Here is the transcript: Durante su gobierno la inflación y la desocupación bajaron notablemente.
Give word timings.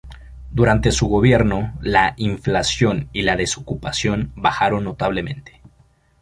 Durante 0.49 0.91
su 0.91 1.05
gobierno 1.05 1.77
la 1.79 2.15
inflación 2.17 3.07
y 3.13 3.21
la 3.21 3.35
desocupación 3.35 4.31
bajaron 4.35 4.85
notablemente. 4.85 5.61